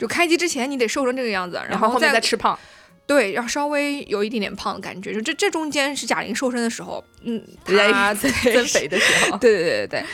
[0.00, 2.58] 就开机之前你得瘦成这个样子，然后然后后面再吃胖。
[3.06, 8.30] 对，然后稍微有一点点胖的感觉，就这这中间是贾玲瘦身的时候，嗯，她 增
[8.66, 10.04] 肥的时候， 对对对对对，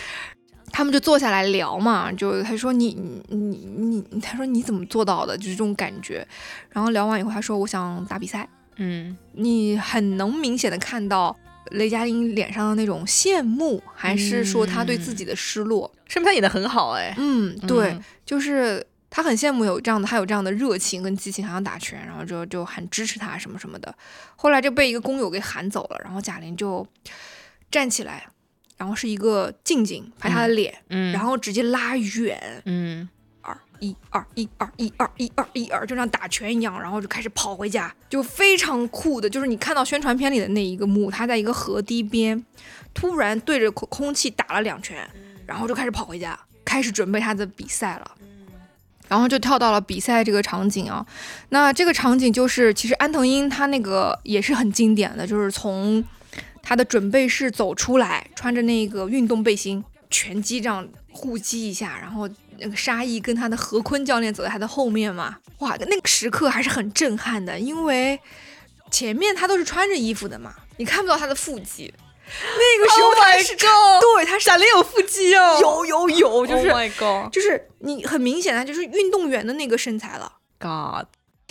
[0.72, 6.26] 他们就坐下来聊嘛，就他说你你你你，他说你怎么做到的，就是这种感觉。
[6.70, 11.36] 然后聊完以后，他说我想打比赛，嗯，你很能明显的看到
[11.72, 15.92] 雷佳音脸上的那种羡慕，还是说他对自己的失落？
[16.08, 17.14] 说明他演的很好哎。
[17.18, 18.86] 嗯，对，嗯就是。
[19.16, 23.96] 他很羡慕有这样的，他有这样的热情跟激情，还想打拳，然后就就很支持他什么什么的。
[24.36, 26.86] 后来就被一个工友给喊走了，然后贾玲就
[27.70, 28.26] 站起来，
[28.76, 33.08] 然后是一个近景拍他的脸，嗯然后直接拉远，嗯
[33.40, 42.44] 二一二一二一二一二一二，就像打拳一样，然后就开始跑回家，就非常酷的，就是你看到宣传片里的那一个幕，他在一个河堤边，
[42.92, 45.08] 突然对着空空气打了两拳，
[45.46, 48.10] 然后就开始跑回家，开始准备他的比赛了。
[49.08, 51.06] 然后就跳到了比赛这个场景啊，
[51.50, 56.02] 那这个场景就是，其实安藤英他那个也是很经典的，就是从
[56.62, 68.18] 他的准备室走出来，穿着那个运动背心，拳击这样互击一下，然后那个沙溢跟他的何坤教练走在他的后面嘛，哇，那个时刻还是很震撼的，因为
[68.90, 71.92] 前面他都是穿着衣服的嘛，你看不到他的腹肌，
[72.58, 80.32] 那个时候 Oh 他是、god 对，他是贾玲有腹肌哦，有有有，就是、Oh my god 就是你很明显他就是运动员的那个身材了。
[80.58, 81.06] God，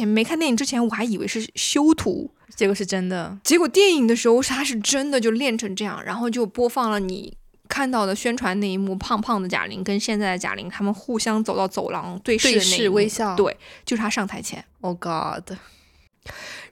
[0.05, 3.37] 没看电影之前，我还以为是修图，结果是真的。
[3.43, 7.37] 结果电影的时候他是真的就练成这样，然后就播放了你
[7.69, 15.57] 看到的宣传那一幕，胖胖的贾玲跟现在的贾玲他们互相走到走廊对视的那一幕微笑对，就是他上台前，Oh God，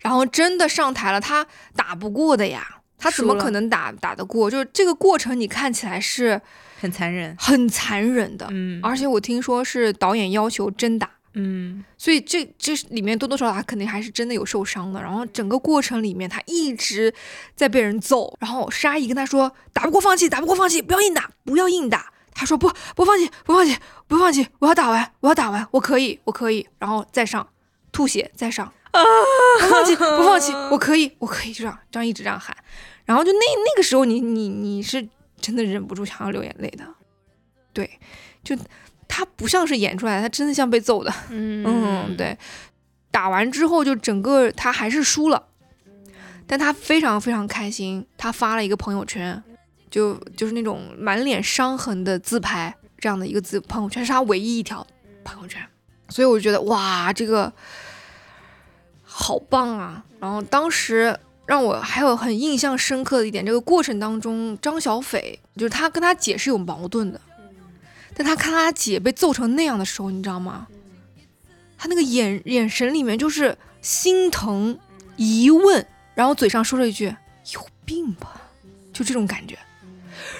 [0.01, 4.49] 然后真的上台了，他打不过的呀，他怎么可能打打得过？
[4.49, 6.39] 就是这个过程你看起来是
[6.79, 7.35] 很残忍。
[7.37, 15.01] 很残忍的，嗯，而且我听说是导演要求真打，嗯所以这这里面多多少少他肯定还是真的有受伤的。
[15.01, 17.13] 然后整个过程里面，他一直
[17.55, 18.35] 在被人揍。
[18.39, 27.47] 然后沙溢跟他说：“打不过放弃，打不过放弃，不要硬打，不要硬打。”他说：“不，不放弃，不放弃，不放弃，我要打完，我要打完，我可以，我可以。”然后再上，
[27.91, 32.55] 吐血，再上，不放弃，不放弃， 我可以，我可以，就这样，这样一直这样喊。
[33.05, 35.07] 然后就那那个时候你，你你是
[35.39, 36.85] 真的忍不住想要流眼泪的。
[37.73, 37.99] 对，
[38.43, 38.55] 就
[39.07, 41.13] 他不像是演出来的，他真的像被揍的。
[41.29, 42.37] 嗯嗯，，对，
[43.11, 45.47] 打完之后就整个他还是输了，
[46.45, 49.43] 但他非常非常开心，他发了一个朋友圈，
[49.89, 54.85] 就就是那种满脸伤痕的自拍，这样的一个自朋友圈是他唯一一条
[55.23, 55.61] 朋友圈，
[56.09, 57.51] 所以我就觉得哇，这个
[59.03, 60.03] 好棒啊！
[60.19, 67.19] 然后当时让我还有很印象深刻的一点，这个过程当中，张小斐就是他跟他姐是有矛盾的，
[68.15, 70.67] 但他看他姐被揍成那样的时候，你知道吗？
[71.77, 74.79] 他那个眼眼神里面就是心疼、
[75.17, 77.13] 疑问，然后嘴上说了一句
[77.53, 78.41] “有病吧”，
[78.93, 79.57] 就这种感觉。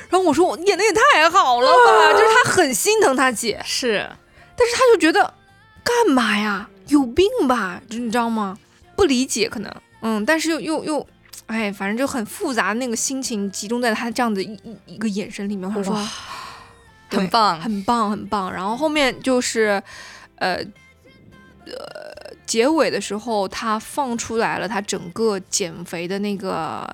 [0.09, 4.09] 然后我说我演的也太好了吧，就是他很心疼他姐， 是，
[4.55, 5.33] 但是他就觉得
[5.83, 6.69] 干嘛呀？
[6.87, 7.81] 有病吧？
[7.89, 8.57] 就你知道吗？
[8.95, 9.73] 不理解可能，
[10.05, 11.07] 嗯，但是又又又，
[11.45, 15.73] 哎，反正就很复杂，那个心情集中在他这样的一一一个眼神里面。
[15.73, 16.09] 我说哇
[17.09, 18.51] 很棒，很棒，很棒。
[18.51, 19.81] 然后后面就是，
[20.35, 20.55] 呃
[21.65, 26.85] 呃，结尾的时候，他放出来了他整个减肥的那个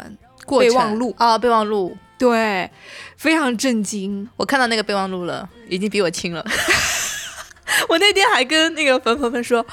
[0.46, 2.70] 过程备忘录，啊，备忘录，对，
[3.18, 4.30] 非常震惊。
[4.36, 6.46] 我看到那个备忘录了，已经比我轻了。
[7.88, 9.66] 我那天还跟那个粉粉粉说，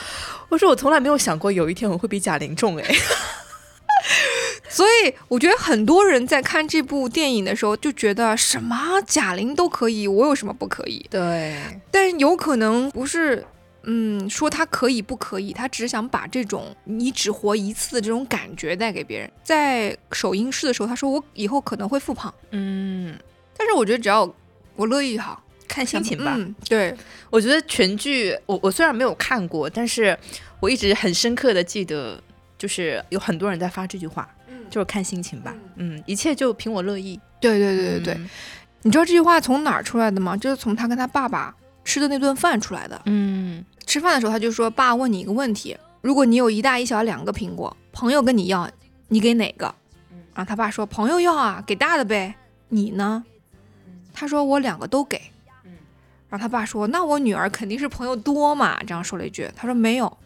[0.48, 2.84] 我说我从来没有想过有一天我会比贾玲重哎。
[4.68, 11.06] 所以我觉得很多人在看这部电影的时候就觉得什么贾玲都可以，我有什么不可以？
[11.08, 11.56] 对，
[11.90, 13.46] 但有可能不是，
[13.84, 19.30] 嗯，说她可以不可以，她只想把这种你只活一次的这种感觉带给别人。
[19.42, 23.18] 在首映式的时候，她说我以后可能会复胖，嗯，
[23.56, 24.30] 但是我觉得只要
[24.74, 26.34] 我乐意哈，看心情吧。
[26.36, 26.94] 嗯，对，
[27.30, 30.16] 我觉得全剧，我我虽然没有看过，但是
[30.60, 32.20] 我一直很深刻的记得，
[32.58, 34.28] 就是有很多人在发这句话，
[34.70, 37.18] 就是看心情吧，嗯，一切就凭我乐意。
[37.40, 38.30] 对对对对对，嗯
[38.82, 40.36] 你知道这句话从哪儿出来的吗？
[40.36, 43.00] 就是从他跟他爸爸吃的那顿饭出来的。
[43.06, 48.68] 嗯吃饭的时候，他就说：“爸，问你一个问题，如果你有一大一小两个苹果，朋友跟你要，
[49.08, 49.66] 你给哪个？”
[50.34, 52.34] 然后他爸说：“朋友要啊，给大的呗。
[52.68, 53.24] 你呢？”
[54.12, 55.20] 他说：“我两个都给。”
[56.28, 59.48] 然后他爸说：“那我女儿肯定是朋友多嘛。”这样说了一句。
[59.54, 60.18] 他说：“没有，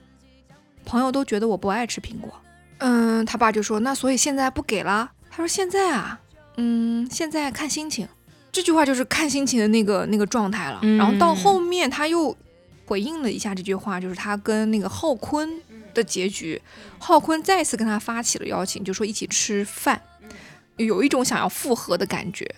[0.84, 2.32] 朋友都觉得我不爱吃苹果。”
[2.78, 6.18] 嗯，他爸就说：“那所以现在不给了？”他说：“现在啊，
[6.56, 8.08] 嗯，现在看心情。”
[8.50, 10.80] 这句话就是看心情的那个那个状态了。
[10.82, 12.36] 嗯然后到后面他又
[12.84, 15.48] 回应了一下这句话，就是他跟那个浩坤
[15.94, 16.60] 的结局，
[16.98, 20.02] 浩坤再次跟他发起了邀请，就说一起吃饭，
[20.78, 22.52] 有一种想要复合的感觉。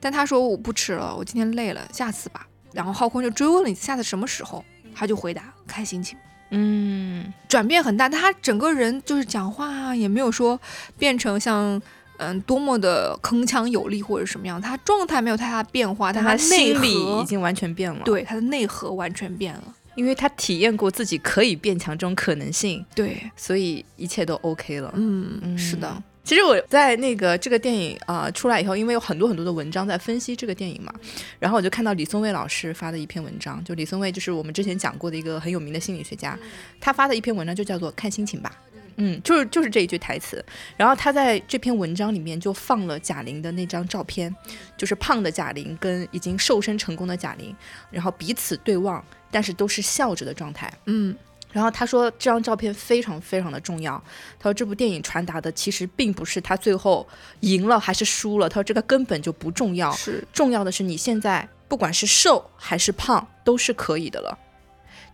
[0.00, 2.46] 但他说我不吃了，我今天累了，下次吧。
[2.76, 4.62] 然后浩坤就追问了一下次什么时候，
[4.94, 6.18] 他就回答看心情。
[6.50, 10.60] 嗯转变很大，但他整个人就是讲话啊，也没有说
[10.98, 11.80] 变成像
[12.18, 16.84] 嗯多么的铿锵有力或者什么样，他状态没有太大变化，但他他内核
[17.22, 19.74] 已经完全变了。，对他的内核完全变了。
[19.96, 24.92] 因为他体验过自己可以变强这种可能性，对，所以一切都 OK 了。
[24.94, 30.92] 嗯，嗯是的，其实我在那个这个电影啊、出来以后，因为有很多很多的文章在分析这个电影嘛，
[31.38, 36.36] 然后我就看到李松蔚老师发的一篇文章，就李松蔚就是我们之前讲过的一个很有名的心理学家，
[36.80, 38.52] 他发的一篇文章就叫做“看心情吧”。
[38.98, 40.44] 嗯，就是就是这一句台词，
[40.76, 44.34] 然后他在这篇文章里面就放了贾玲的那张照片，
[44.76, 47.54] 就是胖的贾玲跟已经瘦身成功的贾玲，
[47.90, 50.72] 然后彼此对望，但是都是笑着的状态。
[50.86, 51.14] 嗯
[51.56, 53.96] 然后他说这张照片非常非常的重要。
[54.38, 57.08] 他说这部电影传达的其实并不是他最后
[57.40, 64.38] 赢了还是输了，他说这个根本就不重要，是，重要的是你现在不管是瘦还是胖都是可以的了。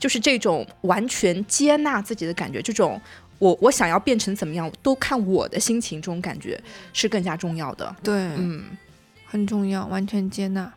[0.00, 3.00] 就是这种完全接纳自己的感觉，这种
[3.38, 6.60] 我我想要变成怎么样都看我的心情，这种感觉
[6.92, 7.94] 是更加重要的。
[8.02, 8.64] 对，嗯
[9.24, 10.72] 很重要，完全接纳，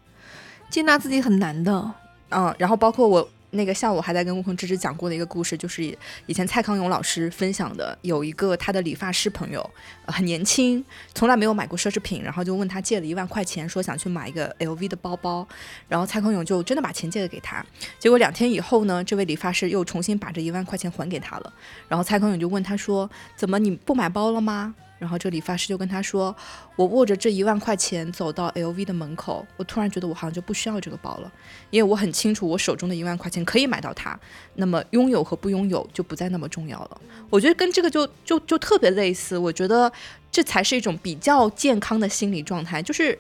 [0.70, 1.92] 接纳自己很难的。
[2.30, 9.68] 嗯，然后包括我那个下午还在跟悟空芝芝讲过的一个故事，就是以前蔡康永老师分享的，有一个他的理发师朋友，
[10.06, 15.48] 很年轻，从来没有买过奢侈品，然后就问他借了一万块钱，说想去买一个 LV 的包包，
[15.88, 17.66] 然后蔡康永就真的把钱借了给他，
[17.98, 21.54] 结果两天以后呢，这位理发师又重新把这一万块钱还给他了，
[21.88, 24.76] 然后蔡康永就问他说，怎么你不买包了吗？
[24.98, 26.36] 然后这理发师就跟他说
[26.78, 31.32] ：“我握着这一万块钱走到 LV 的门口，我突然觉得我好像就不需要这个包了，
[31.70, 34.18] 因为我很清楚我手中的一万块钱可以买到它，
[34.56, 37.02] 那么拥有和不拥有就不再那么重要了。
[37.30, 39.92] 我觉得跟这个就就就特别类似，我觉得
[40.32, 43.18] 这才是一种比较健康的心理状态，就是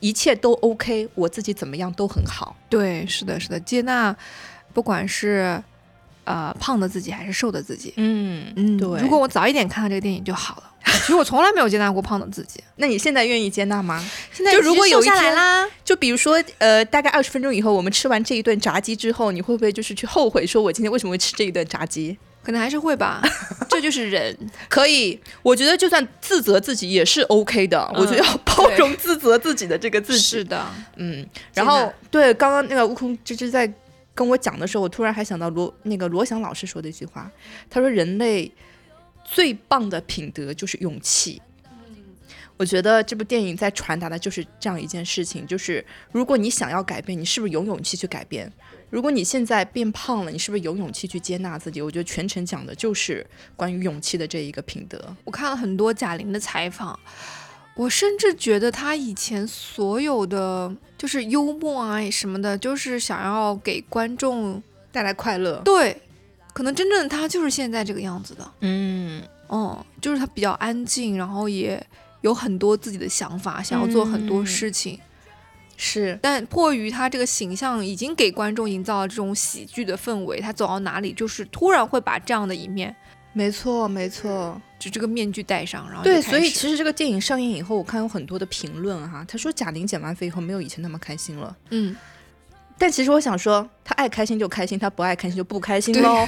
[0.00, 2.54] 一切都 OK，我自己怎么样都很好。
[2.68, 4.14] 对，是的，是的，接纳，
[4.74, 5.62] 不管是
[6.24, 7.94] 呃胖的自己还是瘦的自己。
[7.96, 10.70] 嗯嗯，对如果我早一点看到这个电影就好了。
[10.84, 14.04] 其实我从来没有接纳过胖的自己，那你现在愿意接纳吗？
[14.30, 22.18] 现在就如果有一天啦，就比如说，呃，大概二十分钟以后，我们吃完这一顿炸鸡之后，你会不会就是去后悔，说我今天为什么会吃这一顿炸鸡？
[22.42, 23.22] 可能还是会吧。
[23.70, 24.36] 这就是人。
[24.68, 27.90] 可以，我觉得就算自责自己也是 OK 的。
[27.94, 30.18] 我觉得要包容自责自己的这个自己。
[30.18, 30.66] 是的，
[30.96, 33.66] 嗯，然后对刚刚那个悟空就是在
[34.14, 37.30] 跟我讲的时候，我突然还想到罗那个罗翔老师说的一句话，
[37.68, 38.50] 他说人类
[39.24, 41.42] 最棒的品德就是勇气。
[42.56, 48.50] 我觉得这部电影在传达的就是这样一件事情，就是如果你想要改变，你是不是有勇气去改变？
[48.90, 51.82] 如果你现在变胖了，你是不是有勇气去接纳自己？
[51.82, 55.16] 我觉得全程讲的就是关于勇气的这一个品德。
[55.24, 56.96] 我看了很多贾玲的采访，
[57.74, 64.62] 我甚至觉得他以前所有的就是幽默啊什么的，就是想要给观众
[64.92, 65.60] 带来快乐。
[65.64, 66.00] 对，
[66.52, 68.52] 可能真正的他就是现在这个样子的。
[68.60, 71.84] 嗯，哦，就是他比较安静，然后也
[72.20, 74.98] 有很多自己的想法，想要做很多嗯事情。
[75.76, 82.94] 是但迫于他这个形象已经给观众营造了这种喜剧的氛围，他走到哪里就是突然会把这样的一面，
[83.34, 84.58] 没错，没错。
[84.78, 91.56] 就这个面具戴上，然后对，所以其实这个电影上映以后，我看有很多的评论哈，他说贾玲减完肥以后没有以前那么开心了。
[91.70, 91.96] 嗯，
[92.76, 96.26] 但其实我想说，她爱开心就开心，她不爱开心就不开心喽。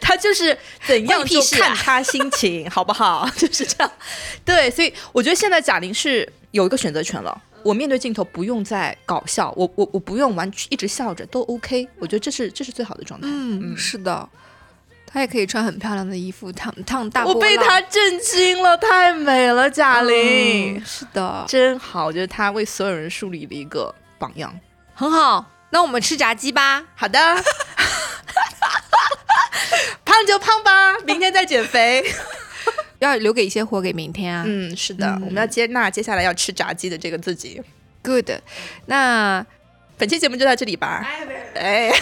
[0.00, 3.28] 她 就是怎样就看她心情， 好不好？
[3.36, 3.92] 就是这样。
[4.44, 7.42] 对，所以我觉得现在贾玲是有一个选择权了。
[7.62, 11.86] 我面对镜头不用再搞笑，我我我不用完全一直笑着都 OK。
[11.98, 13.28] 我觉得这是这是最好的状态。
[13.30, 14.28] 嗯，是的，
[15.12, 20.76] 她也可以穿很漂亮的衣服，烫烫大波我被她震惊了，太美了，贾玲。
[20.76, 24.58] 嗯是的，真好，我觉得她为所有人树立了一个榜样。
[24.94, 25.44] 很好。
[25.70, 26.84] 那我们吃炸鸡吧。
[26.94, 27.18] 好的，
[30.04, 32.04] 胖就胖吧，明天再减肥。
[33.00, 34.44] 要留给一些活给明天啊。
[34.46, 37.60] 嗯，是的，嗯我们要接纳接下来要吃炸鸡的这个自己。
[38.02, 38.30] Good。
[38.86, 39.44] 那
[39.98, 41.06] 本期节目就到这里吧。
[41.54, 41.92] 哎，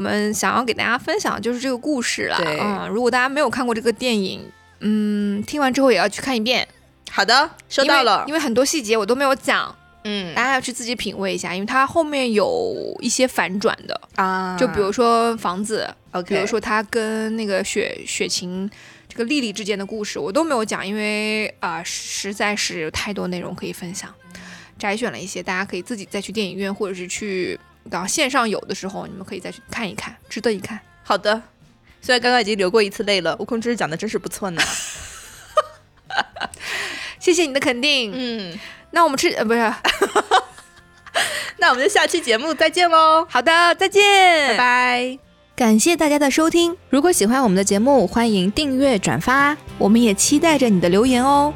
[0.00, 2.38] 我们想要给大家分享的就是这个故事了。
[2.38, 4.42] 对嗯，如果大家没有看过这个电影，
[4.78, 6.66] 嗯，听完之后也要去看一遍。
[7.10, 8.28] 好的，收到了因为。
[8.28, 18.70] 因为很多细节我都没有讲，嗯大家要去自己品味一下，因为它后面有一些反转的，啊就比如说房子，OK，比如说他跟那个雪雪晴
[19.06, 24.08] 这个丽丽之间的故事，我都没有讲，因为啊、实在是有太多内容可以分享，
[24.78, 30.78] 摘选了一些，大家可以自己再去电影院或者是去到线上有的时候，你们可以再去看一看，值得一看。
[31.02, 31.40] 好的。
[32.02, 34.62] 虽然刚刚已经流过一次泪了，悟空知识讲的真是不错呢。
[37.20, 38.10] 谢谢你的肯定。
[38.14, 38.58] 嗯，
[38.92, 39.60] 那我们吃呃不是
[41.58, 44.02] 那我们就下期节目再见喽，好的，再见，
[44.48, 45.18] 拜拜。
[45.54, 49.54] 感谢大家的收听，如果喜欢我们的节目，欢迎订阅转发。
[49.76, 51.52] 我们也期待着你的留言哦。